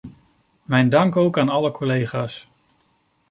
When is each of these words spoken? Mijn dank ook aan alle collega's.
Mijn 0.63 0.89
dank 0.89 1.15
ook 1.15 1.37
aan 1.37 1.49
alle 1.49 1.71
collega's. 1.71 2.49